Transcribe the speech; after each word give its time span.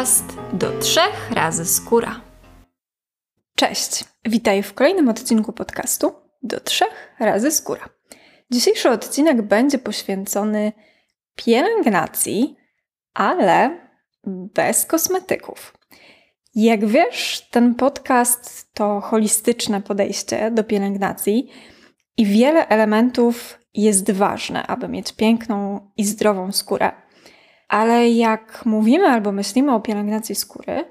podcast 0.00 0.36
do 0.52 0.78
trzech 0.78 1.30
razy 1.30 1.64
skóra. 1.64 2.20
Cześć, 3.56 4.04
witaj 4.24 4.62
w 4.62 4.74
kolejnym 4.74 5.08
odcinku 5.08 5.52
podcastu 5.52 6.12
do 6.42 6.60
trzech 6.60 7.14
razy 7.18 7.50
skóra. 7.50 7.88
Dzisiejszy 8.50 8.90
odcinek 8.90 9.42
będzie 9.42 9.78
poświęcony 9.78 10.72
pielęgnacji, 11.36 12.56
ale 13.14 13.80
bez 14.26 14.84
kosmetyków. 14.84 15.74
Jak 16.54 16.86
wiesz, 16.86 17.48
ten 17.50 17.74
podcast 17.74 18.74
to 18.74 19.00
holistyczne 19.00 19.82
podejście 19.82 20.50
do 20.50 20.64
pielęgnacji 20.64 21.50
i 22.16 22.26
wiele 22.26 22.68
elementów 22.68 23.58
jest 23.74 24.10
ważne, 24.10 24.66
aby 24.66 24.88
mieć 24.88 25.12
piękną 25.12 25.90
i 25.96 26.04
zdrową 26.04 26.52
skórę. 26.52 26.92
Ale 27.70 28.10
jak 28.10 28.66
mówimy 28.66 29.06
albo 29.06 29.32
myślimy 29.32 29.74
o 29.74 29.80
pielęgnacji 29.80 30.34
skóry, 30.34 30.84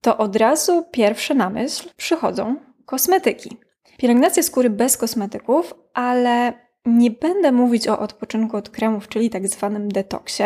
to 0.00 0.18
od 0.18 0.36
razu 0.36 0.84
pierwsze 0.92 1.34
na 1.34 1.50
myśl 1.50 1.88
przychodzą 1.96 2.56
kosmetyki. 2.86 3.56
Pielęgnacja 3.98 4.42
skóry 4.42 4.70
bez 4.70 4.96
kosmetyków, 4.96 5.74
ale 5.94 6.52
nie 6.86 7.10
będę 7.10 7.52
mówić 7.52 7.88
o 7.88 7.98
odpoczynku 7.98 8.56
od 8.56 8.70
kremów, 8.70 9.08
czyli 9.08 9.30
tak 9.30 9.48
zwanym 9.48 9.88
detoksie, 9.88 10.44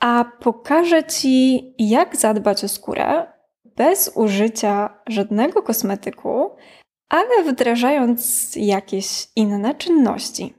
a 0.00 0.24
pokażę 0.40 1.04
Ci, 1.04 1.74
jak 1.78 2.16
zadbać 2.16 2.64
o 2.64 2.68
skórę 2.68 3.26
bez 3.64 4.12
użycia 4.14 5.00
żadnego 5.06 5.62
kosmetyku, 5.62 6.50
ale 7.08 7.44
wdrażając 7.44 8.50
jakieś 8.56 9.28
inne 9.36 9.74
czynności. 9.74 10.54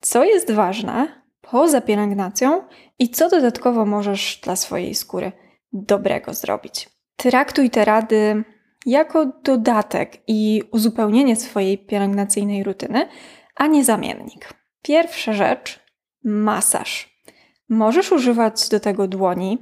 Co 0.00 0.24
jest 0.24 0.50
ważne 0.50 1.17
poza 1.50 1.80
pielęgnacją 1.80 2.62
i 2.98 3.10
co 3.10 3.28
dodatkowo 3.28 3.86
możesz 3.86 4.40
dla 4.44 4.56
swojej 4.56 4.94
skóry 4.94 5.32
dobrego 5.72 6.34
zrobić. 6.34 6.88
Traktuj 7.16 7.70
te 7.70 7.84
rady 7.84 8.44
jako 8.86 9.26
dodatek 9.44 10.16
i 10.26 10.62
uzupełnienie 10.72 11.36
swojej 11.36 11.78
pielęgnacyjnej 11.78 12.64
rutyny, 12.64 13.08
a 13.56 13.66
nie 13.66 13.84
zamiennik. 13.84 14.54
Pierwsza 14.82 15.32
rzecz 15.32 15.80
masaż. 16.24 17.22
Możesz 17.68 18.12
używać 18.12 18.68
do 18.68 18.80
tego 18.80 19.08
dłoni, 19.08 19.58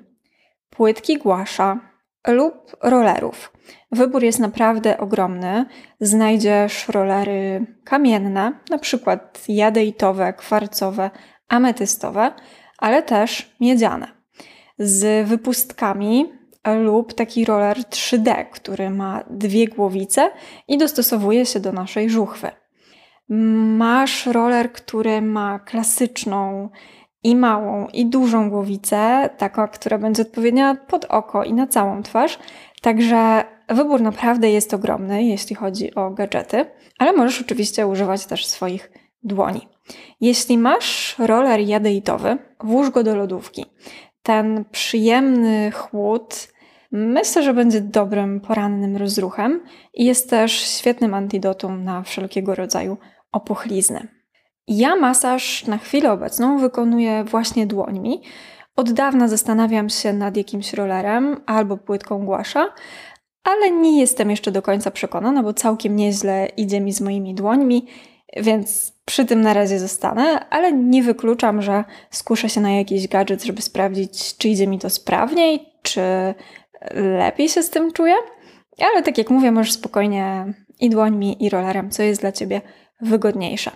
płytki 0.71 1.19
głasza 1.19 1.81
lub 2.27 2.77
rollerów. 2.83 3.53
Wybór 3.93 4.23
jest 4.23 4.39
naprawdę 4.39 4.99
ogromny. 4.99 5.67
Znajdziesz 6.01 6.89
rollery 6.89 7.67
kamienne, 7.85 8.53
na 8.71 8.79
przykład 8.79 9.45
jadeitowe, 9.49 10.33
kwarcowe, 10.33 11.11
ametystowe, 11.49 12.33
ale 12.79 13.03
też 13.03 13.57
miedziane. 13.61 14.09
Z 14.79 15.29
wypustkami 15.29 16.33
lub 16.75 17.15
taki 17.15 17.45
roller 17.45 17.79
3D, 17.79 18.47
który 18.51 18.91
ma 18.91 19.25
dwie 19.31 19.69
głowice 19.69 20.31
i 20.69 20.79
dostosowuje 20.79 21.47
się 21.47 21.61
do 21.61 21.73
naszej 21.73 22.11
żuchwy. 22.11 22.51
Masz 23.29 24.27
roller, 24.27 24.73
który 24.73 25.23
ma 25.23 25.59
klasyczną 25.59 26.71
i 27.23 27.37
małą, 27.37 27.87
i 27.89 28.07
dużą 28.07 28.51
głowicę, 28.51 29.31
taką, 29.39 29.69
która 29.69 29.99
będzie 29.99 30.23
odpowiednia 30.23 30.75
pod 30.75 31.05
oko 31.05 31.45
i 31.45 31.53
na 31.53 31.67
całą 31.67 32.03
twarz. 32.03 32.39
Także 32.83 33.45
wybór 33.69 34.01
naprawdę 34.01 34.51
jest 34.51 34.75
ogromny, 34.75 35.25
jeśli 35.25 35.57
chodzi 35.57 35.95
o 35.95 36.11
gadżety, 36.11 36.67
ale 36.99 37.13
możesz 37.13 37.41
oczywiście 37.41 37.87
używać 37.87 38.27
też 38.27 38.47
swoich 38.47 38.91
dłoni. 39.23 39.69
Jeśli 40.21 40.59
masz 40.59 41.17
roller 41.19 41.61
jadeitowy, 41.61 42.39
włóż 42.61 42.91
go 42.91 43.03
do 43.03 43.17
lodówki. 43.17 43.65
Ten 44.23 44.65
przyjemny 44.71 45.71
chłód 45.71 46.49
myślę, 46.93 47.43
że 47.43 47.55
będzie 47.55 47.81
dobrym 47.81 48.41
porannym 48.41 48.97
rozruchem 48.97 49.61
i 49.95 50.05
jest 50.05 50.31
też 50.31 50.53
świetnym 50.53 51.15
antidotum 51.15 51.85
na 51.85 52.03
wszelkiego 52.03 52.55
rodzaju 52.55 52.97
opuchlizny. 53.33 54.09
Ja 54.69 54.97
masaż 54.97 55.67
na 55.67 55.79
chwilę 55.79 56.13
obecną 56.13 56.59
wykonuję 56.59 57.25
właśnie 57.25 57.67
dłońmi. 57.67 58.23
Od 58.77 58.93
dawna 58.93 59.29
zastanawiam 59.29 59.89
się 59.89 60.13
nad 60.13 60.37
jakimś 60.37 60.73
rollerem 60.73 61.41
albo 61.47 61.77
płytką 61.77 62.27
głasza, 62.27 62.73
ale 63.45 63.71
nie 63.71 64.01
jestem 64.01 64.31
jeszcze 64.31 64.53
do 64.53 64.63
końca 64.63 64.91
przekonana, 64.91 65.43
bo 65.43 65.55
całkiem 65.55 65.97
nieźle 65.97 66.49
idzie 66.57 66.81
mi 66.81 66.93
z 66.93 67.01
moimi 67.01 67.35
dłońmi, 67.35 67.87
więc 68.37 68.93
przy 69.05 69.25
tym 69.25 69.41
na 69.41 69.55
razie 69.55 69.79
zostanę, 69.79 70.49
ale 70.51 70.73
nie 70.73 71.03
wykluczam, 71.03 71.63
że 71.63 71.85
skuszę 72.11 72.49
się 72.49 72.61
na 72.61 72.73
jakiś 72.73 73.09
gadżet, 73.09 73.45
żeby 73.45 73.63
sprawdzić, 73.63 74.37
czy 74.37 74.49
idzie 74.49 74.67
mi 74.67 74.79
to 74.79 74.91
sprawniej, 74.91 75.73
czy 75.83 76.03
lepiej 76.95 77.49
się 77.49 77.63
z 77.63 77.71
tym 77.71 77.93
czuję. 77.93 78.15
Ale 78.93 79.03
tak 79.03 79.19
jak 79.19 79.31
mówię, 79.31 79.53
możesz 79.53 79.73
spokojnie 79.73 80.55
i 80.81 80.91
dłońmi, 80.91 81.45
i 81.45 81.51
rollerem, 81.51 81.91
co 81.91 82.03
jest 82.03 82.21
dla 82.21 82.33
Ciebie 82.33 82.61
wygodniejsze. 83.01 83.71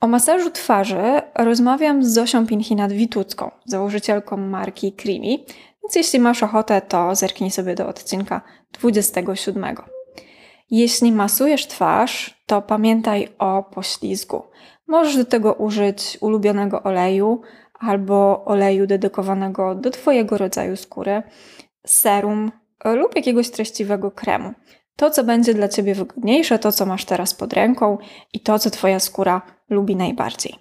O 0.00 0.06
masażu 0.06 0.50
twarzy 0.50 1.02
rozmawiam 1.34 2.04
z 2.04 2.14
Zosią 2.14 2.46
Pinchinat-Witucką, 2.46 3.50
założycielką 3.66 4.36
marki 4.36 4.92
Creamy, 4.92 5.38
więc 5.82 5.94
jeśli 5.94 6.18
masz 6.18 6.42
ochotę, 6.42 6.80
to 6.80 7.14
zerknij 7.14 7.50
sobie 7.50 7.74
do 7.74 7.88
odcinka 7.88 8.40
27. 8.72 9.91
Jeśli 10.72 11.12
masujesz 11.12 11.66
twarz, 11.66 12.42
to 12.46 12.62
pamiętaj 12.62 13.28
o 13.38 13.62
poślizgu. 13.62 14.42
Możesz 14.86 15.16
do 15.16 15.24
tego 15.24 15.54
użyć 15.54 16.18
ulubionego 16.20 16.82
oleju 16.82 17.40
albo 17.78 18.44
oleju 18.44 18.86
dedykowanego 18.86 19.74
do 19.74 19.90
Twojego 19.90 20.38
rodzaju 20.38 20.76
skóry, 20.76 21.22
serum 21.86 22.52
lub 22.84 23.16
jakiegoś 23.16 23.50
treściwego 23.50 24.10
kremu. 24.10 24.52
To, 24.96 25.10
co 25.10 25.24
będzie 25.24 25.54
dla 25.54 25.68
Ciebie 25.68 25.94
wygodniejsze, 25.94 26.58
to, 26.58 26.72
co 26.72 26.86
masz 26.86 27.04
teraz 27.04 27.34
pod 27.34 27.52
ręką 27.52 27.98
i 28.32 28.40
to, 28.40 28.58
co 28.58 28.70
Twoja 28.70 29.00
skóra 29.00 29.42
lubi 29.70 29.96
najbardziej. 29.96 30.54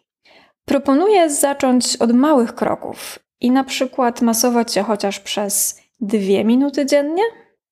Proponuję 0.66 1.30
zacząć 1.30 1.98
od 1.98 2.14
małych 2.14 2.56
kroków 2.56 3.20
i 3.42 3.52
na 3.52 3.64
przykład 3.64 4.22
masować 4.22 4.74
się 4.74 4.84
chociaż 4.84 5.20
przez 5.20 5.82
dwie 6.00 6.44
minuty 6.44 6.86
dziennie 6.86 7.24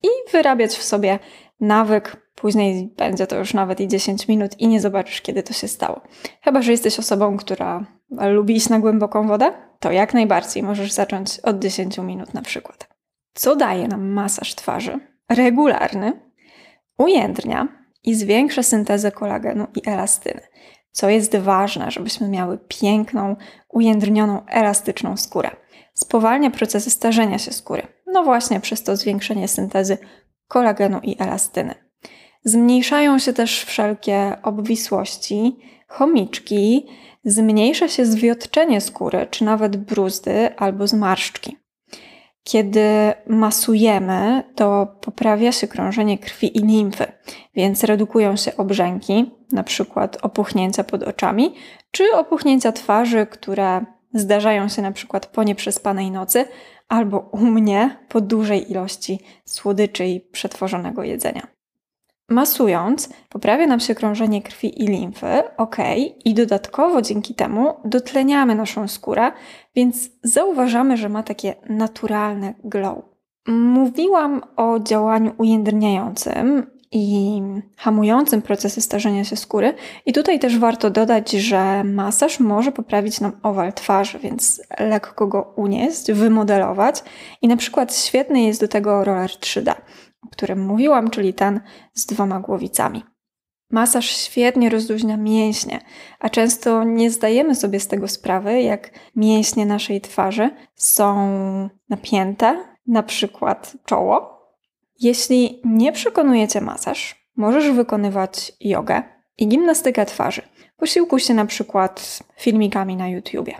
i 0.03 0.31
wyrabiać 0.31 0.71
w 0.71 0.83
sobie 0.83 1.19
nawyk. 1.59 2.28
Później 2.41 2.93
będzie 2.97 3.27
to 3.27 3.37
już 3.37 3.53
nawet 3.53 3.79
i 3.79 3.87
10 3.87 4.27
minut 4.27 4.59
i 4.59 4.67
nie 4.67 4.81
zobaczysz, 4.81 5.21
kiedy 5.21 5.43
to 5.43 5.53
się 5.53 5.67
stało. 5.67 6.01
Chyba, 6.41 6.61
że 6.61 6.71
jesteś 6.71 6.99
osobą, 6.99 7.37
która 7.37 7.85
lubi 8.09 8.55
iść 8.55 8.69
na 8.69 8.79
głęboką 8.79 9.27
wodę, 9.27 9.51
to 9.79 9.91
jak 9.91 10.13
najbardziej 10.13 10.63
możesz 10.63 10.91
zacząć 10.91 11.39
od 11.39 11.59
10 11.59 11.97
minut 11.97 12.33
na 12.33 12.41
przykład. 12.41 12.89
Co 13.33 13.55
daje 13.55 13.87
nam 13.87 14.07
masaż 14.07 14.55
twarzy? 14.55 14.99
Regularny, 15.29 16.13
ujędrnia 16.97 17.67
i 18.03 18.15
zwiększa 18.15 18.63
syntezę 18.63 19.11
kolagenu 19.11 19.67
i 19.75 19.89
elastyny, 19.89 20.41
co 20.91 21.09
jest 21.09 21.35
ważne, 21.35 21.91
żebyśmy 21.91 22.29
miały 22.29 22.59
piękną, 22.67 23.35
ujędrnioną, 23.69 24.45
elastyczną 24.45 25.17
skórę. 25.17 25.51
Spowalnia 25.93 26.51
procesy 26.51 26.89
starzenia 26.89 27.37
się 27.37 27.51
skóry, 27.51 27.87
no 28.07 28.23
właśnie 28.23 28.59
przez 28.59 28.83
to 28.83 28.95
zwiększenie 28.95 29.47
syntezy 29.47 29.97
kolagenu 30.47 30.99
i 31.03 31.21
elastyny. 31.21 31.88
Zmniejszają 32.49 33.19
się 33.19 33.33
też 33.33 33.63
wszelkie 33.63 34.37
obwisłości, 34.43 35.59
chomiczki, 35.87 36.85
zmniejsza 37.23 37.87
się 37.87 38.05
zwiotczenie 38.05 38.81
skóry, 38.81 39.27
czy 39.31 39.43
nawet 39.43 39.77
bruzdy 39.77 40.55
albo 40.57 40.87
zmarszczki. 40.87 41.57
Kiedy 42.43 43.13
masujemy, 43.27 44.43
to 44.55 44.87
poprawia 45.01 45.51
się 45.51 45.67
krążenie 45.67 46.17
krwi 46.17 46.57
i 46.57 46.61
limfy, 46.61 47.05
więc 47.55 47.83
redukują 47.83 48.35
się 48.35 48.57
obrzęki, 48.57 49.31
na 49.51 49.63
przykład 49.63 50.17
opuchnięcia 50.21 50.83
pod 50.83 51.03
oczami, 51.03 51.53
czy 51.91 52.03
opuchnięcia 52.15 52.71
twarzy, 52.71 53.27
które 53.31 53.85
zdarzają 54.13 54.69
się 54.69 54.81
na 54.81 54.91
przykład 54.91 55.25
po 55.25 55.43
nieprzespanej 55.43 56.11
nocy, 56.11 56.45
albo 56.87 57.19
u 57.19 57.37
mnie 57.37 57.97
po 58.07 58.21
dużej 58.21 58.71
ilości 58.71 59.19
słodyczy 59.45 60.05
i 60.05 60.21
przetworzonego 60.21 61.03
jedzenia. 61.03 61.58
Masując, 62.29 63.09
poprawia 63.29 63.67
nam 63.67 63.79
się 63.79 63.95
krążenie 63.95 64.41
krwi 64.41 64.83
i 64.83 64.87
limfy, 64.87 65.43
ok, 65.57 65.77
i 66.25 66.33
dodatkowo 66.33 67.01
dzięki 67.01 67.35
temu 67.35 67.73
dotleniamy 67.85 68.55
naszą 68.55 68.87
skórę, 68.87 69.31
więc 69.75 70.09
zauważamy, 70.23 70.97
że 70.97 71.09
ma 71.09 71.23
takie 71.23 71.55
naturalne 71.69 72.53
glow. 72.63 72.97
Mówiłam 73.47 74.41
o 74.55 74.79
działaniu 74.79 75.31
ujędrniającym 75.37 76.71
i 76.91 77.41
hamującym 77.77 78.41
procesy 78.41 78.81
starzenia 78.81 79.23
się 79.23 79.35
skóry, 79.35 79.73
i 80.05 80.13
tutaj 80.13 80.39
też 80.39 80.59
warto 80.59 80.89
dodać, 80.89 81.31
że 81.31 81.83
masaż 81.83 82.39
może 82.39 82.71
poprawić 82.71 83.21
nam 83.21 83.31
owal 83.43 83.73
twarzy, 83.73 84.19
więc 84.19 84.61
lekko 84.79 85.27
go 85.27 85.53
unieść, 85.55 86.11
wymodelować, 86.11 87.03
i 87.41 87.47
na 87.47 87.57
przykład 87.57 87.95
świetny 87.95 88.41
jest 88.41 88.61
do 88.61 88.67
tego 88.67 89.03
roller 89.03 89.29
3D 89.29 89.71
o 89.71 90.08
którym 90.29 90.65
mówiłam, 90.65 91.09
czyli 91.09 91.33
ten 91.33 91.59
z 91.93 92.05
dwoma 92.05 92.39
głowicami. 92.39 93.03
Masaż 93.71 94.05
świetnie 94.05 94.69
rozluźnia 94.69 95.17
mięśnie, 95.17 95.79
a 96.19 96.29
często 96.29 96.83
nie 96.83 97.11
zdajemy 97.11 97.55
sobie 97.55 97.79
z 97.79 97.87
tego 97.87 98.07
sprawy, 98.07 98.61
jak 98.61 98.91
mięśnie 99.15 99.65
naszej 99.65 100.01
twarzy 100.01 100.49
są 100.75 101.29
napięte, 101.89 102.65
na 102.87 103.03
przykład 103.03 103.73
czoło. 103.85 104.39
Jeśli 104.99 105.61
nie 105.65 105.91
przekonujecie 105.91 106.61
masaż, 106.61 107.29
możesz 107.35 107.71
wykonywać 107.71 108.51
jogę 108.59 109.03
i 109.37 109.47
gimnastykę 109.47 110.05
twarzy. 110.05 110.41
Posiłkuj 110.77 111.19
się 111.19 111.33
na 111.33 111.45
przykład 111.45 112.19
filmikami 112.37 112.95
na 112.95 113.07
YouTubie. 113.07 113.53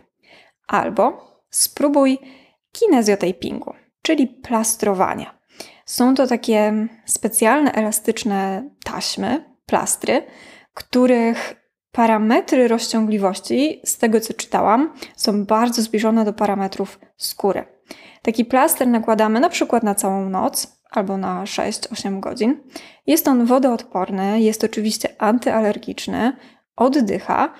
Albo 0.67 1.31
spróbuj 1.49 2.17
kinezjotapingu, 2.71 3.73
czyli 4.01 4.27
plastrowania. 4.27 5.38
Są 5.89 6.15
to 6.15 6.27
takie 6.27 6.87
specjalne, 7.05 7.71
elastyczne 7.71 8.69
taśmy, 8.83 9.43
plastry, 9.65 10.23
których 10.73 11.55
parametry 11.91 12.67
rozciągliwości, 12.67 13.81
z 13.85 13.97
tego 13.97 14.19
co 14.19 14.33
czytałam, 14.33 14.93
są 15.15 15.45
bardzo 15.45 15.81
zbliżone 15.81 16.25
do 16.25 16.33
parametrów 16.33 16.99
skóry. 17.17 17.65
Taki 18.21 18.45
plaster 18.45 18.87
nakładamy 18.87 19.39
na 19.39 19.49
przykład 19.49 19.83
na 19.83 19.95
całą 19.95 20.29
noc 20.29 20.81
albo 20.91 21.17
na 21.17 21.43
6-8 21.43 22.19
godzin. 22.19 22.63
Jest 23.07 23.27
on 23.27 23.45
wodoodporny, 23.45 24.41
jest 24.41 24.63
oczywiście 24.63 25.21
antyalergiczny, 25.21 26.33
oddycha 26.75 27.53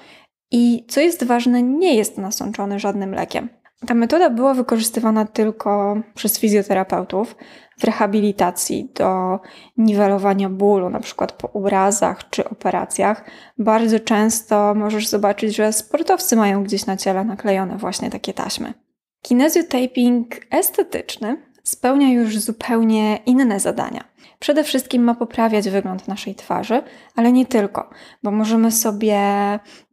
i 0.52 0.86
co 0.90 1.02
jest 1.02 1.24
ważne, 1.24 1.64
nie 1.64 1.96
jest 1.96 2.18
nasączony 2.18 2.80
żadnym 2.80 3.16
lekiem. 3.16 3.50
Ta 3.88 3.94
metoda 3.94 4.30
była 4.30 4.54
wykorzystywana 4.54 5.26
tylko 5.26 5.98
przez 6.16 6.40
fizjoterapeutów 6.40 7.36
w 7.78 7.84
rehabilitacji 7.84 8.92
do 8.96 9.40
niwelowania 9.78 10.50
bólu, 10.50 10.90
na 10.90 11.00
przykład 11.00 11.31
po 11.31 11.48
urazach 11.48 12.30
czy 12.30 12.50
operacjach. 12.50 13.26
Bardzo 13.58 14.00
często 14.00 14.74
możesz 14.76 15.08
zobaczyć, 15.08 15.56
że 15.56 15.74
sportowcy 15.74 16.36
mają 16.36 16.64
gdzieś 16.64 16.86
na 16.86 16.98
ciele 16.98 17.24
naklejone 17.24 17.78
właśnie 17.78 18.10
takie 18.10 18.34
taśmy. 18.34 18.74
Kinesiotaping 19.22 20.36
estetyczny 20.52 21.38
spełnia 21.64 22.10
już 22.10 22.40
zupełnie 22.40 23.20
inne 23.25 23.60
zadania. 23.60 24.04
Przede 24.40 24.64
wszystkim 24.64 25.04
ma 25.04 25.16
poprawiać 25.16 25.70
wygląd 25.70 26.08
naszej 26.08 26.36
twarzy, 26.36 26.82
ale 27.16 27.32
nie 27.32 27.46
tylko, 27.46 27.90
bo 28.24 28.32
możemy 28.32 28.72
sobie 28.72 29.20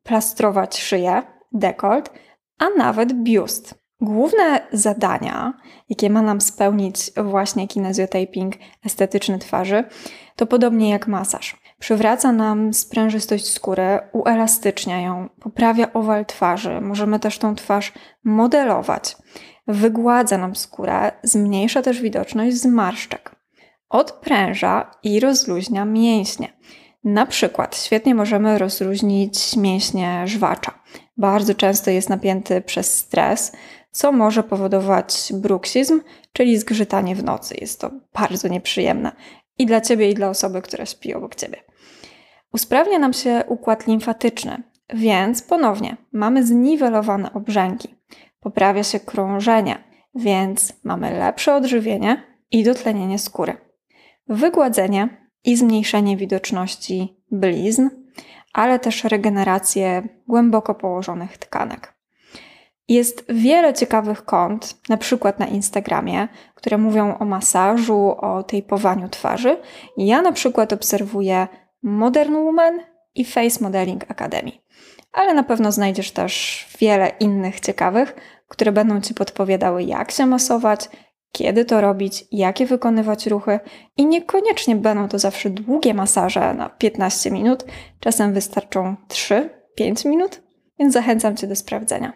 plastrować 0.03 0.81
szyję, 0.81 1.23
dekolt, 1.53 2.11
a 2.59 2.69
nawet 2.79 3.13
biust. 3.13 3.75
Główne 4.01 4.61
zadania, 4.73 5.53
jakie 5.89 6.11
ma 6.11 6.23
nam 6.23 6.41
spełnić 6.41 7.11
właśnie 7.25 7.69
kinezjotaping 7.69 8.55
estetyczny 8.87 9.39
twarzy, 9.39 9.85
to 10.37 10.47
podobnie 10.47 10.91
jak 10.91 11.09
masaż. 11.09 11.57
Przywraca 11.79 12.33
nam 12.33 12.75
sprężystość 12.75 13.53
skóry, 13.53 13.99
uelastycznia 14.13 15.01
ją, 15.01 15.29
poprawia 15.41 15.93
owal 15.93 16.27
twarzy. 16.27 16.81
Możemy 16.81 17.21
też 17.21 17.39
tą 17.39 17.55
twarz 17.55 17.93
modelować. 18.25 19.17
Wygładza 19.67 20.39
nam 20.39 20.57
skórę, 20.57 21.13
zmniejsza 21.23 21.83
też 21.83 22.01
widoczność 22.01 22.57
zmarszczek. 22.57 23.37
Odpręża 23.89 24.91
i 25.03 25.21
rozluźnia 25.21 25.85
mięśnie. 25.85 26.53
Na 27.05 27.27
przykład 27.27 27.77
świetnie 27.77 28.15
możemy 28.15 28.59
rozluźnić 28.59 29.57
mięśnie 29.57 30.23
żwacza. 30.27 30.73
Bardzo 31.17 31.55
często 31.55 31.91
jest 31.91 32.09
napięty 32.09 32.61
przez 32.61 32.99
stres, 32.99 33.53
co 33.91 34.13
może 34.13 34.43
powodować 34.43 35.33
bruksizm, 35.35 36.01
czyli 36.33 36.59
zgrzytanie 36.59 37.17
w 37.17 37.25
nocy. 37.25 37.55
Jest 37.61 37.81
to 37.81 37.91
bardzo 38.13 38.49
nieprzyjemne 38.49 39.13
i 39.59 39.67
dla 39.67 39.81
ciebie, 39.81 40.11
i 40.11 40.15
dla 40.15 40.29
osoby, 40.29 40.63
która 40.63 40.87
śpi 40.87 41.15
obok 41.15 41.35
ciebie. 41.35 41.59
Usprawnia 42.53 42.99
nam 42.99 43.13
się 43.13 43.45
układ 43.49 43.87
limfatyczny, 43.87 44.63
więc 44.95 45.43
ponownie 45.43 45.97
mamy 46.13 46.47
zniwelowane 46.47 47.33
obrzęki. 47.33 47.95
Poprawia 48.41 48.83
się 48.83 49.01
krążenie, 49.01 49.85
więc 50.15 50.73
mamy 50.85 51.19
lepsze 51.19 51.55
odżywienie 51.55 52.23
i 52.51 52.65
dotlenienie 52.65 53.19
skóry. 53.19 53.57
Wygładzenie 54.29 55.09
i 55.45 55.57
zmniejszenie 55.57 56.17
widoczności 56.17 57.23
blizn, 57.31 57.89
ale 58.57 58.79
też 58.79 59.05
regenerację 59.05 60.09
głęboko 60.29 60.75
położonych 60.75 61.39
tkanek. 61.39 61.95
Jest 62.89 63.25
wiele 63.29 63.75
ciekawych 63.75 64.25
kont, 64.25 64.89
na 64.89 64.97
przykład 64.97 65.39
na 65.39 65.47
Instagramie, 65.47 66.29
które 66.55 66.79
mówią 66.79 67.19
o 67.19 67.25
masażu, 67.25 68.15
o 68.21 68.43
tejpowaniu 68.43 69.09
twarzy. 69.09 69.57
Ja 69.97 70.23
na 70.23 70.33
przykład 70.33 70.73
obserwuję 70.73 71.49
Modern 71.83 72.35
Woman 72.35 72.81
i 73.15 73.25
Face 73.25 73.65
Modeling 73.65 74.11
Academy. 74.11 74.53
Ale 75.13 75.35
na 75.35 75.43
pewno 75.43 75.73
znajdziesz 75.73 76.11
też 76.11 76.67
wiele 76.79 77.09
innych 77.21 77.61
ciekawych, 77.61 78.15
które 78.49 78.73
będą 78.73 79.01
Ci 79.01 79.15
podpowiadały, 79.15 79.83
jak 79.83 80.11
się 80.11 80.27
masować, 80.27 80.89
kiedy 81.37 81.65
to 81.65 81.81
robić, 81.81 82.25
jakie 82.33 82.67
wykonywać 82.67 83.27
ruchy 83.27 83.61
i 83.97 84.07
niekoniecznie 84.07 84.77
będą 84.77 85.09
to 85.09 85.19
zawsze 85.19 85.51
długie 85.51 85.95
masaże 85.95 86.55
na 86.55 86.69
15 86.69 87.31
minut, 87.31 87.65
czasem 88.01 88.33
wystarczą 88.33 88.97
3-5 89.79 90.09
minut, 90.09 90.43
więc 90.79 90.95
zachęcam 90.95 91.37
Cię 91.37 91.47
do 91.47 91.57
sprawdzenia. 91.57 92.13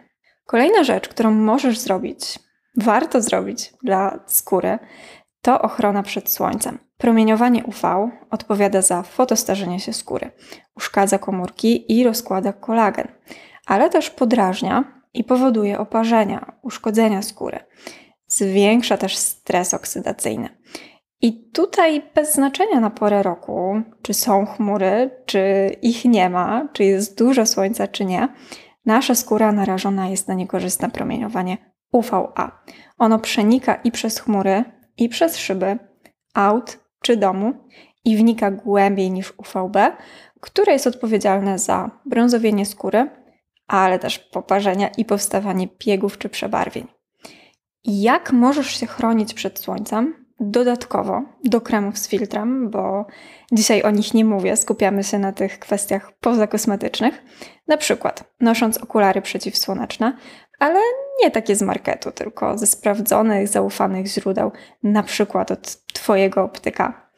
Kolejna 0.46 0.84
rzecz, 0.84 1.08
którą 1.08 1.30
możesz 1.30 1.78
zrobić, 1.78 2.38
warto 2.76 3.20
zrobić 3.22 3.72
dla 3.82 4.20
skóry, 4.26 4.78
to 5.42 5.62
ochrona 5.62 6.02
przed 6.02 6.30
słońcem. 6.30 6.78
Promieniowanie 6.98 7.64
UV 7.64 8.10
odpowiada 8.30 8.82
za 8.82 9.02
fotostarzenie 9.02 9.80
się 9.80 9.92
skóry, 9.92 10.30
uszkadza 10.76 11.18
komórki 11.18 11.98
i 11.98 12.04
rozkłada 12.04 12.52
kolagen, 12.52 13.08
ale 13.66 13.90
też 13.90 14.10
podrażnia 14.10 14.84
i 15.14 15.24
powoduje 15.24 15.78
oparzenia, 15.78 16.52
uszkodzenia 16.62 17.22
skóry. 17.22 17.58
Zwiększa 18.30 18.96
też 18.96 19.16
stres 19.16 19.74
oksydacyjny. 19.74 20.48
I 21.22 21.50
tutaj 21.50 22.02
bez 22.14 22.34
znaczenia 22.34 22.80
na 22.80 22.90
porę 22.90 23.22
roku, 23.22 23.82
czy 24.02 24.14
są 24.14 24.46
chmury, 24.46 25.10
czy 25.26 25.70
ich 25.82 26.04
nie 26.04 26.30
ma, 26.30 26.68
czy 26.72 26.84
jest 26.84 27.18
dużo 27.18 27.46
słońca, 27.46 27.88
czy 27.88 28.04
nie, 28.04 28.28
nasza 28.86 29.14
skóra 29.14 29.52
narażona 29.52 30.08
jest 30.08 30.28
na 30.28 30.34
niekorzystne 30.34 30.90
promieniowanie 30.90 31.56
UVA. 31.92 32.62
Ono 32.98 33.18
przenika 33.18 33.74
i 33.74 33.90
przez 33.90 34.20
chmury, 34.20 34.64
i 34.96 35.08
przez 35.08 35.36
szyby, 35.36 35.78
aut 36.34 36.78
czy 37.02 37.16
domu 37.16 37.52
i 38.04 38.16
wnika 38.16 38.50
głębiej 38.50 39.10
niż 39.10 39.32
UVB, 39.38 39.76
które 40.40 40.72
jest 40.72 40.86
odpowiedzialne 40.86 41.58
za 41.58 41.90
brązowienie 42.06 42.66
skóry, 42.66 43.10
ale 43.66 43.98
też 43.98 44.18
poparzenia 44.18 44.88
i 44.88 45.04
powstawanie 45.04 45.68
piegów 45.68 46.18
czy 46.18 46.28
przebarwień. 46.28 46.99
Jak 47.84 48.32
możesz 48.32 48.80
się 48.80 48.86
chronić 48.86 49.34
przed 49.34 49.58
słońcem? 49.58 50.26
Dodatkowo 50.40 51.22
do 51.44 51.60
kremów 51.60 51.98
z 51.98 52.08
filtrem, 52.08 52.70
bo 52.70 53.06
dzisiaj 53.52 53.82
o 53.82 53.90
nich 53.90 54.14
nie 54.14 54.24
mówię, 54.24 54.56
skupiamy 54.56 55.04
się 55.04 55.18
na 55.18 55.32
tych 55.32 55.58
kwestiach 55.58 56.12
pozakosmetycznych. 56.12 57.22
Na 57.68 57.76
przykład 57.76 58.24
nosząc 58.40 58.78
okulary 58.78 59.22
przeciwsłoneczne, 59.22 60.16
ale 60.58 60.80
nie 61.22 61.30
takie 61.30 61.56
z 61.56 61.62
marketu, 61.62 62.12
tylko 62.12 62.58
ze 62.58 62.66
sprawdzonych, 62.66 63.48
zaufanych 63.48 64.06
źródeł, 64.06 64.52
na 64.82 65.02
przykład 65.02 65.50
od 65.50 65.86
Twojego 65.86 66.42
optyka. 66.42 67.10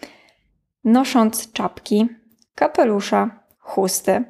Nosząc 0.85 1.53
czapki, 1.53 2.09
kapelusze, 2.55 3.29
chusty, 3.59 4.25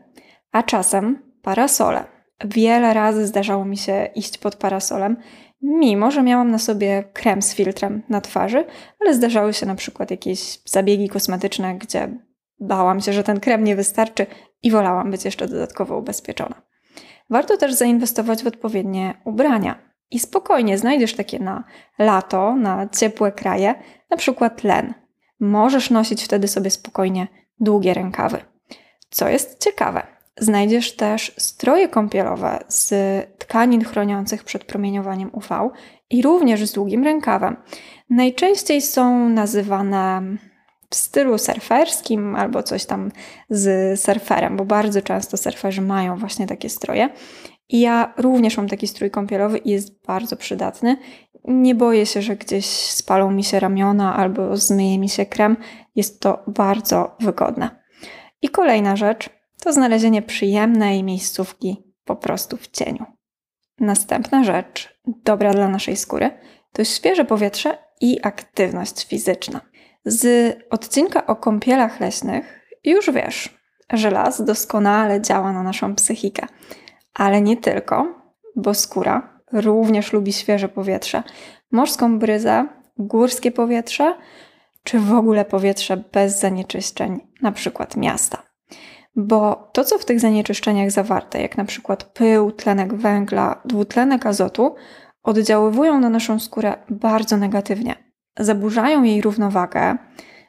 a 0.52 0.62
czasem 0.62 1.22
parasole. 1.42 2.04
Wiele 2.44 2.94
razy 2.94 3.26
zdarzało 3.26 3.64
mi 3.64 3.76
się 3.76 4.08
iść 4.14 4.38
pod 4.38 4.56
parasolem 4.56 5.16
Mimo, 5.62 6.11
że 6.11 6.23
miałam 6.23 6.50
na 6.50 6.59
sobie 6.59 7.04
krem 7.12 7.42
z 7.42 7.54
filtrem 7.54 8.02
na 8.09 8.21
twarzy, 8.21 8.64
ale 9.00 9.14
zdarzały 9.14 9.54
się 9.54 9.66
na 9.66 9.75
przykład 9.75 10.11
jakieś 10.11 10.61
zabiegi 10.64 11.09
kosmetyczne, 11.09 11.75
gdzie 11.75 12.19
bałam 12.61 13.00
się, 13.00 13.12
że 13.12 13.25
ten 13.25 13.40
krem 13.40 13.64
nie 13.64 13.76
wystarczy 13.76 14.26
i 14.62 14.71
wolałam 14.71 15.11
być 15.11 15.25
jeszcze 15.25 15.49
dodatkowo 15.49 15.99
ubezpieczona. 15.99 16.62
Warto 17.31 17.57
też 17.57 17.75
zainwestować 17.75 18.42
w 18.42 18.47
odpowiednie 18.47 19.14
ubrania. 19.25 19.92
I 20.11 20.19
spokojnie 20.19 20.78
znajdziesz 20.78 21.14
takie 21.14 21.38
na 21.38 21.64
lato, 21.99 22.57
na 22.57 22.88
ciepłe 22.88 23.33
kraje, 23.33 23.75
na 24.11 24.16
przykład 24.16 24.64
len. 24.64 24.95
Możesz 25.40 25.90
nosić 25.90 26.25
wtedy 26.25 26.49
sobie 26.49 26.71
spokojnie 26.71 27.26
długie 27.61 27.95
rękawy. 27.95 28.38
Co 29.11 29.28
jest 29.28 29.64
ciekawe, 29.64 30.07
Znajdziesz 30.38 30.97
też 30.97 31.35
stroje 31.38 31.88
kąpielowe 31.88 32.59
z 32.69 32.95
tkanin 33.52 33.85
chroniących 33.85 34.44
przed 34.44 34.64
promieniowaniem 34.64 35.30
UV 35.32 35.71
i 36.11 36.23
również 36.23 36.64
z 36.64 36.73
długim 36.73 37.04
rękawem. 37.04 37.56
Najczęściej 38.11 38.82
są 38.82 39.28
nazywane 39.28 40.23
w 40.90 40.94
stylu 40.94 41.38
surferskim 41.38 42.37
albo 42.37 42.62
coś 42.62 42.87
tam 42.87 43.11
z 43.50 44.00
surferem, 44.00 44.56
bo 44.56 44.64
bardzo 44.64 45.02
często 45.02 45.37
surferzy 45.37 45.80
mają 45.80 46.16
właśnie 46.16 46.47
takie 46.47 46.68
stroje. 46.68 47.09
I 47.68 47.80
ja 47.80 48.14
również 48.16 48.56
mam 48.56 48.68
taki 48.68 48.88
strój 48.88 49.11
kąpielowy 49.11 49.59
i 49.59 49.71
jest 49.71 50.06
bardzo 50.06 50.37
przydatny. 50.37 50.97
Nie 51.44 51.75
boję 51.75 52.06
się, 52.06 52.23
że 52.23 52.37
gdzieś 52.37 52.66
spalą 52.66 53.30
mi 53.30 53.44
się 53.44 53.61
ramiona 53.61 54.16
albo 54.16 54.56
zmyje 54.56 54.99
mi 54.99 55.09
się 55.09 55.26
krem. 55.26 55.56
Jest 55.94 56.21
to 56.21 56.42
bardzo 56.47 57.16
wygodne. 57.21 57.71
I 58.42 58.49
kolejna 58.49 58.97
rzecz– 58.97 59.30
to 59.64 59.73
znalezienie 59.73 60.23
przyjemnej 60.23 61.02
miejscówki 61.02 61.76
po 62.04 62.16
prostu 62.16 62.56
w 62.56 62.68
cieniu. 62.68 63.21
Następna 63.82 64.44
rzecz, 64.44 64.98
dobra 65.06 65.52
dla 65.52 65.68
naszej 65.68 65.96
skóry, 65.96 66.30
to 66.72 66.84
świeże 66.84 67.24
powietrze 67.24 67.78
i 68.00 68.18
aktywność 68.22 69.06
fizyczna. 69.06 69.60
Z 70.04 70.56
odcinka 70.70 71.26
o 71.26 71.36
kąpielach 71.36 72.00
leśnych 72.00 72.60
już 72.84 73.10
wiesz, 73.10 73.58
że 73.92 74.10
las 74.10 74.44
doskonale 74.44 75.20
działa 75.20 75.52
na 75.52 75.62
naszą 75.62 75.94
psychikę, 75.94 76.46
ale 77.14 77.40
nie 77.40 77.56
tylko, 77.56 78.22
bo 78.56 78.74
skóra 78.74 79.40
również 79.52 80.12
lubi 80.12 80.32
świeże 80.32 80.68
powietrze, 80.68 81.22
morską 81.72 82.18
bryzę, 82.18 82.66
górskie 82.98 83.52
powietrze, 83.52 84.14
czy 84.82 84.98
w 84.98 85.14
ogóle 85.14 85.44
powietrze 85.44 85.96
bez 85.96 86.40
zanieczyszczeń, 86.40 87.20
na 87.40 87.52
przykład 87.52 87.96
miasta. 87.96 88.42
Bo 89.16 89.71
to, 89.73 89.85
co 89.85 89.99
w 89.99 90.04
tych 90.04 90.21
zanieczyszczeniach 90.21 90.90
zawarte, 90.90 91.42
jak 91.42 91.57
na 91.57 91.64
przykład 91.64 92.04
pył, 92.04 92.52
tlenek 92.52 92.95
węgla, 92.95 93.61
dwutlenek 93.64 94.26
azotu, 94.26 94.75
oddziaływują 95.23 96.00
na 96.00 96.09
naszą 96.09 96.38
skórę 96.40 96.75
bardzo 96.90 97.37
negatywnie. 97.37 97.95
Zaburzają 98.38 99.02
jej 99.02 99.21
równowagę, 99.21 99.97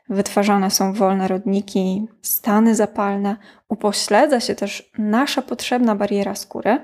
wytwarzane 0.09 0.71
są 0.71 0.93
wolne 0.93 1.27
rodniki, 1.27 2.07
stany 2.21 2.75
zapalne, 2.75 3.37
upośledza 3.69 4.39
się 4.39 4.55
też 4.55 4.91
nasza 4.97 5.41
potrzebna 5.41 5.95
bariera 5.95 6.35
skóry, 6.35 6.79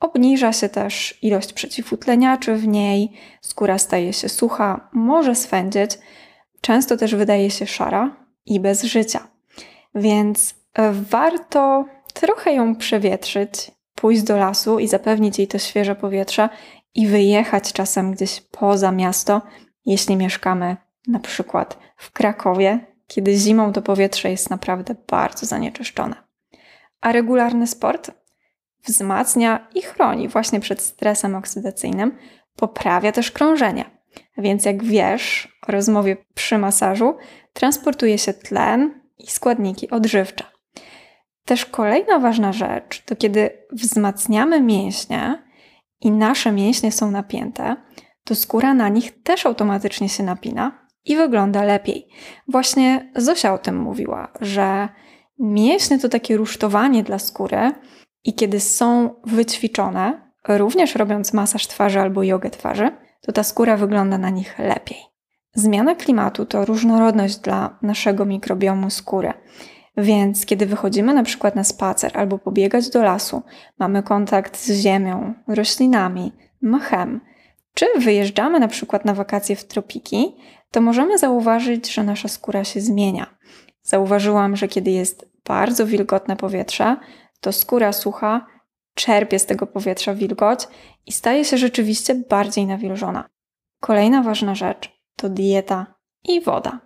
obniża 0.00 0.52
się 0.52 0.68
też 0.68 1.18
ilość 1.22 1.52
przeciwutleniaczy 1.52 2.56
w 2.56 2.68
niej, 2.68 3.12
skóra 3.40 3.78
staje 3.78 4.12
się 4.12 4.28
sucha, 4.28 4.88
może 4.92 5.34
swędzieć, 5.34 5.98
często 6.60 6.96
też 6.96 7.14
wydaje 7.14 7.50
się 7.50 7.66
szara 7.66 8.16
i 8.46 8.60
bez 8.60 8.82
życia. 8.82 9.28
Więc 9.94 10.63
warto 10.92 11.84
trochę 12.14 12.52
ją 12.52 12.76
przewietrzyć, 12.76 13.70
pójść 13.94 14.22
do 14.22 14.36
lasu 14.36 14.78
i 14.78 14.88
zapewnić 14.88 15.38
jej 15.38 15.48
to 15.48 15.58
świeże 15.58 15.94
powietrze 15.94 16.48
i 16.94 17.06
wyjechać 17.06 17.72
czasem 17.72 18.12
gdzieś 18.12 18.40
poza 18.40 18.92
miasto, 18.92 19.42
jeśli 19.86 20.16
mieszkamy 20.16 20.76
na 21.08 21.18
przykład 21.18 21.78
w 21.96 22.12
Krakowie, 22.12 22.86
kiedy 23.06 23.34
zimą 23.34 23.72
to 23.72 23.82
powietrze 23.82 24.30
jest 24.30 24.50
naprawdę 24.50 24.94
bardzo 25.10 25.46
zanieczyszczone. 25.46 26.16
A 27.00 27.12
regularny 27.12 27.66
sport 27.66 28.10
wzmacnia 28.86 29.68
i 29.74 29.82
chroni 29.82 30.28
właśnie 30.28 30.60
przed 30.60 30.82
stresem 30.82 31.34
oksydacyjnym, 31.34 32.18
poprawia 32.56 33.12
też 33.12 33.30
krążenie. 33.30 33.84
Więc 34.38 34.64
jak 34.64 34.84
wiesz 34.84 35.58
o 35.68 35.72
rozmowie 35.72 36.16
przy 36.34 36.58
masażu, 36.58 37.16
transportuje 37.52 38.18
się 38.18 38.32
tlen 38.32 39.00
i 39.18 39.30
składniki 39.30 39.90
odżywcze. 39.90 40.53
Też 41.44 41.66
kolejna 41.66 42.18
ważna 42.18 42.52
rzecz 42.52 43.04
to 43.04 43.16
kiedy 43.16 43.50
wzmacniamy 43.72 44.60
mięśnie 44.60 45.42
i 46.00 46.10
nasze 46.10 46.52
mięśnie 46.52 46.92
są 46.92 47.10
napięte, 47.10 47.76
to 48.24 48.34
skóra 48.34 48.74
na 48.74 48.88
nich 48.88 49.22
też 49.22 49.46
automatycznie 49.46 50.08
się 50.08 50.22
napina 50.22 50.86
i 51.04 51.16
wygląda 51.16 51.62
lepiej. 51.62 52.08
Właśnie 52.48 53.12
Zosia 53.16 53.54
o 53.54 53.58
tym 53.58 53.76
mówiła, 53.76 54.32
że 54.40 54.88
mięśnie 55.38 55.98
to 55.98 56.08
takie 56.08 56.36
rusztowanie 56.36 57.02
dla 57.02 57.18
skóry 57.18 57.72
i 58.24 58.34
kiedy 58.34 58.60
są 58.60 59.14
wyćwiczone, 59.24 60.32
również 60.48 60.94
robiąc 60.94 61.32
masaż 61.32 61.66
twarzy 61.66 62.00
albo 62.00 62.22
jogę 62.22 62.50
twarzy, 62.50 62.90
to 63.20 63.32
ta 63.32 63.42
skóra 63.42 63.76
wygląda 63.76 64.18
na 64.18 64.30
nich 64.30 64.58
lepiej. 64.58 64.98
Zmiana 65.54 65.94
klimatu 65.94 66.46
to 66.46 66.64
różnorodność 66.64 67.36
dla 67.36 67.78
naszego 67.82 68.24
mikrobiomu 68.24 68.90
skóry. 68.90 69.32
Więc 69.96 70.46
kiedy 70.46 70.66
wychodzimy 70.66 71.14
na 71.14 71.22
przykład 71.22 71.56
na 71.56 71.64
spacer 71.64 72.18
albo 72.18 72.38
pobiegać 72.38 72.90
do 72.90 73.02
lasu, 73.02 73.42
mamy 73.78 74.02
kontakt 74.02 74.58
z 74.58 74.70
ziemią, 74.70 75.34
roślinami, 75.48 76.32
mchem, 76.62 77.20
czy 77.74 77.86
wyjeżdżamy 77.98 78.60
na 78.60 78.68
przykład 78.68 79.04
na 79.04 79.14
wakacje 79.14 79.56
w 79.56 79.64
tropiki, 79.64 80.36
to 80.70 80.80
możemy 80.80 81.18
zauważyć, 81.18 81.94
że 81.94 82.02
nasza 82.02 82.28
skóra 82.28 82.64
się 82.64 82.80
zmienia. 82.80 83.34
Zauważyłam, 83.82 84.56
że 84.56 84.68
kiedy 84.68 84.90
jest 84.90 85.28
bardzo 85.44 85.86
wilgotne 85.86 86.36
powietrze, 86.36 86.96
to 87.40 87.52
skóra 87.52 87.92
sucha 87.92 88.46
czerpie 88.94 89.38
z 89.38 89.46
tego 89.46 89.66
powietrza 89.66 90.14
wilgoć 90.14 90.68
i 91.06 91.12
staje 91.12 91.44
się 91.44 91.58
rzeczywiście 91.58 92.14
bardziej 92.14 92.66
nawilżona. 92.66 93.28
Kolejna 93.80 94.22
ważna 94.22 94.54
rzecz 94.54 94.92
to 95.16 95.28
dieta 95.28 95.94
i 96.28 96.40
woda. 96.40 96.83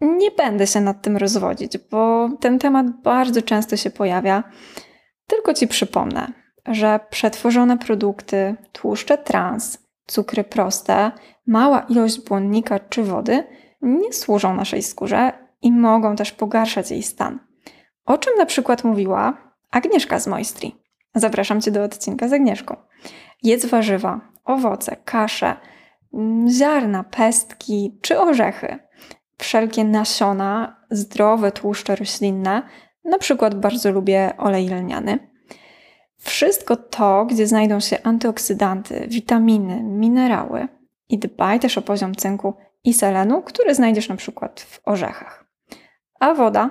Nie 0.00 0.30
będę 0.30 0.66
się 0.66 0.80
nad 0.80 1.02
tym 1.02 1.16
rozwodzić, 1.16 1.78
bo 1.90 2.28
ten 2.40 2.58
temat 2.58 2.86
bardzo 3.02 3.42
często 3.42 3.76
się 3.76 3.90
pojawia. 3.90 4.44
Tylko 5.26 5.54
Ci 5.54 5.68
przypomnę, 5.68 6.32
że 6.66 7.00
przetworzone 7.10 7.78
produkty, 7.78 8.56
tłuszcze 8.72 9.18
trans, 9.18 9.78
cukry 10.06 10.44
proste, 10.44 11.12
mała 11.46 11.80
ilość 11.80 12.20
błonnika 12.20 12.78
czy 12.78 13.02
wody 13.02 13.44
nie 13.82 14.12
służą 14.12 14.54
naszej 14.54 14.82
skórze 14.82 15.32
i 15.62 15.72
mogą 15.72 16.16
też 16.16 16.32
pogarszać 16.32 16.90
jej 16.90 17.02
stan. 17.02 17.38
O 18.06 18.18
czym 18.18 18.34
na 18.38 18.46
przykład 18.46 18.84
mówiła 18.84 19.52
Agnieszka 19.70 20.20
z 20.20 20.26
Moistri. 20.26 20.76
Zapraszam 21.14 21.60
Cię 21.60 21.70
do 21.70 21.84
odcinka 21.84 22.28
z 22.28 22.32
Agnieszką. 22.32 22.76
Jedz 23.42 23.66
warzywa, 23.66 24.20
owoce, 24.44 24.96
kasze, 25.04 25.56
ziarna, 26.48 27.04
pestki 27.04 27.98
czy 28.02 28.20
orzechy. 28.20 28.78
Wszelkie 29.40 29.84
nasiona, 29.84 30.76
zdrowe 30.90 31.52
tłuszcze 31.52 31.96
roślinne, 31.96 32.62
na 33.04 33.18
przykład 33.18 33.54
bardzo 33.54 33.90
lubię 33.90 34.32
olej 34.38 34.68
lniany. 34.68 35.18
Wszystko 36.18 36.76
to, 36.76 37.26
gdzie 37.26 37.46
znajdą 37.46 37.80
się 37.80 38.02
antyoksydanty, 38.02 39.06
witaminy, 39.08 39.82
minerały 39.82 40.68
i 41.08 41.18
dbaj 41.18 41.60
też 41.60 41.78
o 41.78 41.82
poziom 41.82 42.14
cynku 42.14 42.54
i 42.84 42.94
selenu, 42.94 43.42
który 43.42 43.74
znajdziesz 43.74 44.08
na 44.08 44.16
przykład 44.16 44.60
w 44.60 44.80
orzechach. 44.84 45.44
A 46.20 46.34
woda 46.34 46.70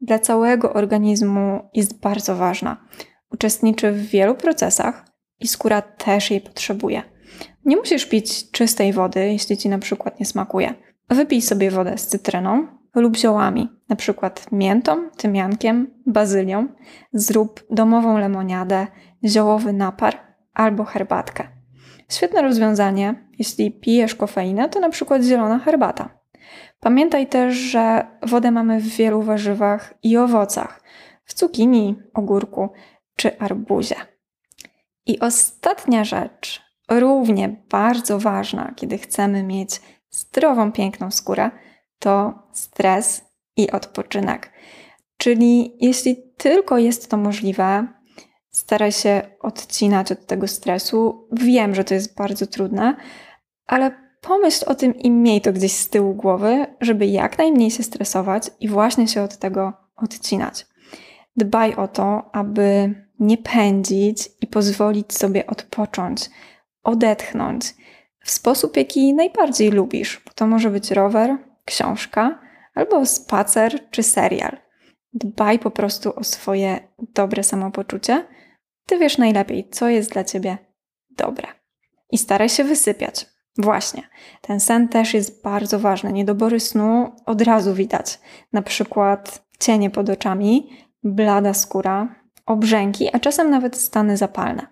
dla 0.00 0.18
całego 0.18 0.72
organizmu 0.72 1.60
jest 1.74 2.00
bardzo 2.00 2.36
ważna. 2.36 2.86
Uczestniczy 3.32 3.92
w 3.92 4.06
wielu 4.06 4.34
procesach 4.34 5.04
i 5.40 5.48
skóra 5.48 5.82
też 5.82 6.30
jej 6.30 6.40
potrzebuje. 6.40 7.02
Nie 7.64 7.76
musisz 7.76 8.06
pić 8.06 8.50
czystej 8.50 8.92
wody, 8.92 9.20
jeśli 9.20 9.56
ci 9.56 9.68
na 9.68 9.78
przykład 9.78 10.20
nie 10.20 10.26
smakuje. 10.26 10.85
Wypij 11.08 11.42
sobie 11.42 11.70
wodę 11.70 11.98
z 11.98 12.06
cytryną 12.06 12.66
lub 12.94 13.16
ziołami, 13.16 13.68
przykład 13.96 14.52
miętą, 14.52 15.10
tymiankiem, 15.10 15.86
bazylią. 16.06 16.68
Zrób 17.12 17.64
domową 17.70 18.18
lemoniadę, 18.18 18.86
ziołowy 19.24 19.72
napar 19.72 20.18
albo 20.54 20.84
herbatkę. 20.84 21.48
Świetne 22.08 22.42
rozwiązanie, 22.42 23.28
jeśli 23.38 23.72
pijesz 23.72 24.14
kofeinę, 24.14 24.68
to 24.68 24.80
przykład 24.90 25.22
zielona 25.22 25.58
herbata. 25.58 26.18
Pamiętaj 26.80 27.26
też, 27.26 27.54
że 27.54 28.06
wodę 28.22 28.50
mamy 28.50 28.80
w 28.80 28.88
wielu 28.88 29.22
warzywach 29.22 29.94
i 30.02 30.16
owocach, 30.16 30.82
w 31.24 31.34
cukinii, 31.34 31.96
ogórku 32.14 32.68
czy 33.16 33.38
arbuzie. 33.38 33.96
I 35.06 35.20
ostatnia 35.20 36.04
rzecz, 36.04 36.62
równie 36.88 37.56
bardzo 37.70 38.18
ważna, 38.18 38.72
kiedy 38.76 38.98
chcemy 38.98 39.42
mieć 39.42 39.80
zdrową, 40.10 40.72
piękną 40.72 41.10
skórę, 41.10 41.50
to 41.98 42.42
stres 42.52 43.24
i 43.56 43.70
odpoczynek. 43.70 44.52
Czyli 45.16 45.76
jeśli 45.80 46.16
tylko 46.36 46.78
jest 46.78 47.10
to 47.10 47.16
możliwe, 47.16 47.86
staraj 48.50 48.92
się 48.92 49.22
odcinać 49.40 50.12
od 50.12 50.26
tego 50.26 50.48
stresu. 50.48 51.28
Wiem, 51.32 51.74
że 51.74 51.84
to 51.84 51.94
jest 51.94 52.16
bardzo 52.16 52.46
trudne, 52.46 52.96
ale 53.66 53.90
pomyśl 54.20 54.64
o 54.66 54.74
tym 54.74 54.96
i 54.96 55.10
miej 55.10 55.40
to 55.40 55.52
gdzieś 55.52 55.72
z 55.72 55.88
tyłu 55.88 56.14
głowy, 56.14 56.66
żeby 56.80 57.06
jak 57.06 57.38
najmniej 57.38 57.70
się 57.70 57.82
stresować 57.82 58.50
i 58.60 58.68
właśnie 58.68 59.08
się 59.08 59.22
od 59.22 59.36
tego 59.36 59.72
odcinać. 59.96 60.66
Dbaj 61.36 61.74
o 61.74 61.88
to, 61.88 62.30
aby 62.32 62.94
nie 63.20 63.38
pędzić 63.38 64.28
i 64.40 64.46
pozwolić 64.46 65.12
sobie 65.12 65.46
odpocząć, 65.46 66.30
odetchnąć 66.82 67.74
w 68.26 68.30
sposób, 68.30 68.76
jaki 68.76 69.14
najbardziej 69.14 69.70
lubisz. 69.70 70.22
To 70.34 70.46
może 70.46 70.70
być 70.70 70.90
rower, 70.90 71.36
książka 71.64 72.40
albo 72.74 73.06
spacer 73.06 73.90
czy 73.90 74.02
serial. 74.02 74.56
Dbaj 75.12 75.58
po 75.58 75.70
prostu 75.70 76.12
o 76.16 76.24
swoje 76.24 76.88
dobre 76.98 77.42
samopoczucie. 77.42 78.26
Ty 78.86 78.98
wiesz 78.98 79.18
najlepiej, 79.18 79.68
co 79.70 79.88
jest 79.88 80.12
dla 80.12 80.24
ciebie 80.24 80.58
dobre. 81.10 81.48
I 82.10 82.18
staraj 82.18 82.48
się 82.48 82.64
wysypiać. 82.64 83.26
Właśnie, 83.58 84.02
ten 84.40 84.60
sen 84.60 84.88
też 84.88 85.14
jest 85.14 85.42
bardzo 85.42 85.78
ważny. 85.78 86.12
Niedobory 86.12 86.60
snu 86.60 87.12
od 87.26 87.42
razu 87.42 87.74
widać. 87.74 88.20
Na 88.52 88.62
przykład 88.62 89.46
cienie 89.60 89.90
pod 89.90 90.10
oczami, 90.10 90.70
blada 91.02 91.54
skóra, 91.54 92.14
obrzęki, 92.46 93.14
a 93.14 93.18
czasem 93.18 93.50
nawet 93.50 93.76
stany 93.76 94.16
zapalne. 94.16 94.66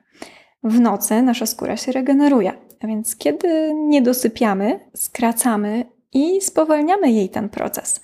W 0.64 0.80
nocy 0.80 1.22
nasza 1.22 1.46
skóra 1.46 1.76
się 1.76 1.92
regeneruje, 1.92 2.52
a 2.84 2.86
więc 2.86 3.16
kiedy 3.16 3.74
nie 3.74 4.02
dosypiamy, 4.02 4.80
skracamy 4.94 5.84
i 6.12 6.40
spowalniamy 6.40 7.12
jej 7.12 7.28
ten 7.28 7.48
proces. 7.48 8.00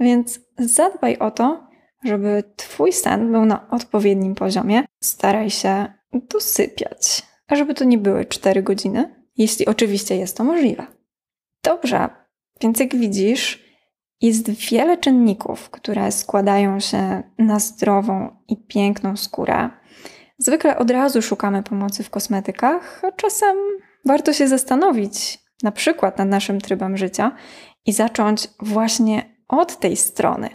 Więc 0.00 0.40
zadbaj 0.58 1.18
o 1.18 1.30
to, 1.30 1.66
żeby 2.04 2.44
Twój 2.56 2.92
sen 2.92 3.32
był 3.32 3.44
na 3.44 3.70
odpowiednim 3.70 4.34
poziomie. 4.34 4.84
Staraj 5.02 5.50
się 5.50 5.92
dosypiać, 6.12 7.22
a 7.48 7.56
żeby 7.56 7.74
to 7.74 7.84
nie 7.84 7.98
były 7.98 8.24
4 8.24 8.62
godziny, 8.62 9.24
jeśli 9.36 9.66
oczywiście 9.66 10.16
jest 10.16 10.36
to 10.36 10.44
możliwe. 10.44 10.86
Dobrze, 11.62 12.08
więc 12.60 12.80
jak 12.80 12.96
widzisz, 12.96 13.64
jest 14.20 14.50
wiele 14.50 14.96
czynników, 14.96 15.70
które 15.70 16.12
składają 16.12 16.80
się 16.80 17.22
na 17.38 17.58
zdrową 17.58 18.36
i 18.48 18.56
piękną 18.56 19.16
skórę. 19.16 19.70
Zwykle 20.38 20.78
od 20.78 20.90
razu 20.90 21.22
szukamy 21.22 21.62
pomocy 21.62 22.02
w 22.02 22.10
kosmetykach, 22.10 23.02
a 23.04 23.12
czasem 23.12 23.56
warto 24.04 24.32
się 24.32 24.48
zastanowić, 24.48 25.38
na 25.62 25.72
przykład 25.72 26.18
nad 26.18 26.28
naszym 26.28 26.60
trybem 26.60 26.96
życia 26.96 27.32
i 27.86 27.92
zacząć 27.92 28.48
właśnie 28.60 29.36
od 29.48 29.78
tej 29.78 29.96
strony. 29.96 30.48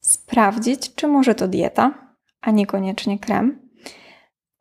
Sprawdzić, 0.00 0.94
czy 0.94 1.08
może 1.08 1.34
to 1.34 1.48
dieta, 1.48 2.14
a 2.40 2.50
niekoniecznie 2.50 3.18
krem. 3.18 3.70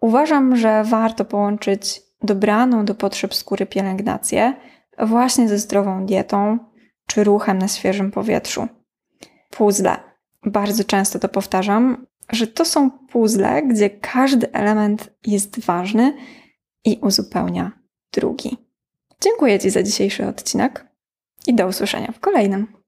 Uważam, 0.02 0.56
że 0.56 0.84
warto 0.84 1.26
połączyć 1.26 2.02
dobraną 2.22 2.86
do 2.86 2.96
potrzeb 2.96 3.36
skóry 3.36 3.66
pielęgnację 3.66 4.54
właśnie 5.00 5.50
ze 5.50 5.58
zdrową 5.58 6.06
dietą 6.06 6.60
czy 7.08 7.24
ruchem 7.24 7.58
na 7.58 7.68
świeżym 7.68 8.12
powietrzu. 8.12 8.68
Puzzle. 9.50 9.98
Bardzo 10.46 10.84
często 10.84 11.20
to 11.20 11.30
powtarzam, 11.30 12.06
że 12.32 12.48
to 12.48 12.66
są 12.66 12.92
puzzle, 12.92 13.64
gdzie 13.64 13.90
każdy 13.90 14.52
element 14.52 15.14
jest 15.28 15.60
ważny 15.60 16.18
i 16.86 17.00
uzupełnia 17.02 17.79
drugi. 18.12 18.58
Dziękuję 19.22 19.60
Ci 19.60 19.70
za 19.70 19.84
dzisiejszy 19.84 20.28
odcinek 20.28 20.86
i 21.48 21.54
do 21.54 21.68
usłyszenia 21.68 22.12
w 22.12 22.20
kolejnym. 22.20 22.79